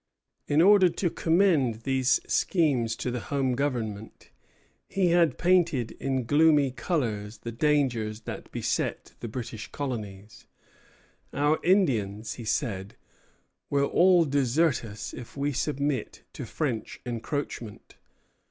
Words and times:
In 0.47 0.63
order 0.63 0.89
to 0.89 1.11
commend 1.11 1.83
these 1.83 2.19
schemes 2.27 2.95
to 2.95 3.11
the 3.11 3.19
Home 3.19 3.53
Government, 3.53 4.31
he 4.89 5.09
had 5.09 5.37
painted 5.37 5.91
in 5.91 6.23
gloomy 6.25 6.71
colors 6.71 7.37
the 7.37 7.51
dangers 7.51 8.21
that 8.21 8.51
beset 8.51 9.13
the 9.19 9.27
British 9.27 9.71
colonies. 9.71 10.47
Our 11.33 11.59
Indians, 11.63 12.33
he 12.33 12.45
said, 12.45 12.95
will 13.69 13.85
all 13.89 14.25
desert 14.25 14.83
us 14.83 15.13
if 15.13 15.37
we 15.37 15.51
submit 15.53 16.23
to 16.33 16.47
French 16.47 16.99
encroachment. 17.05 17.95